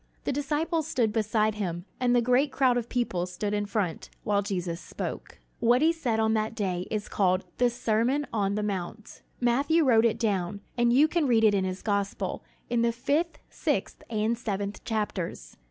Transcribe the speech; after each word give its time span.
The 0.23 0.31
disciples 0.31 0.87
stood 0.87 1.13
beside 1.13 1.53
him, 1.53 1.85
and 1.99 2.15
the 2.15 2.23
great 2.23 2.51
crowd 2.51 2.75
of 2.75 2.89
people 2.89 3.27
stood 3.27 3.53
in 3.53 3.67
front, 3.67 4.09
while 4.23 4.41
Jesus 4.41 4.81
spoke. 4.81 5.37
What 5.59 5.83
he 5.83 5.91
said 5.93 6.19
on 6.19 6.33
that 6.33 6.55
day 6.55 6.87
is 6.89 7.07
called 7.07 7.45
"The 7.59 7.69
Sermon 7.69 8.25
on 8.33 8.55
the 8.55 8.63
Mount." 8.63 9.21
Matthew 9.39 9.85
wrote 9.85 10.05
it 10.05 10.17
down, 10.17 10.61
and 10.75 10.91
you 10.91 11.07
can 11.07 11.27
read 11.27 11.43
it 11.43 11.53
in 11.53 11.65
his 11.65 11.83
gospel, 11.83 12.43
in 12.67 12.81
the 12.81 12.91
fifth, 12.91 13.37
sixth, 13.51 14.01
and 14.09 14.35
seventh 14.35 14.83
chapters. 14.83 15.55